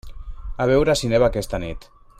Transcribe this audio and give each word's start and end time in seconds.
A 0.65 0.67
veure 0.71 0.95
si 1.03 1.11
neva 1.13 1.31
aquesta 1.33 1.63
nit. 1.67 1.91